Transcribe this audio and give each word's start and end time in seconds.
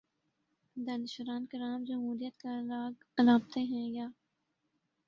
دانشوران 0.75 1.45
کرام 1.45 1.83
جمہوریت 1.83 2.37
کا 2.37 2.59
راگ 2.69 3.03
الاپتے 3.17 3.59
ہیں 3.63 3.87
یا 3.89 4.07